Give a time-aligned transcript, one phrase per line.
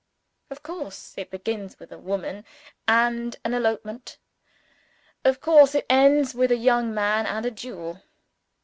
[0.49, 2.43] Of course it begins with a woman
[2.87, 4.17] and an elopement.
[5.23, 8.01] Of course it ends with a young man and a duel.